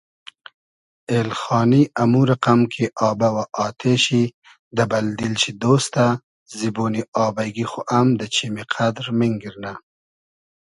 [1.15, 4.23] اېلخانی امو رئقئم کی آبۂ و آتې شی
[4.75, 6.05] دۂ بئل دیل شی دۉستۂ
[6.57, 9.73] زیبۉنی آبݷ گی خو رۂ ام دۂ چیمی قئدر مینگیرنۂ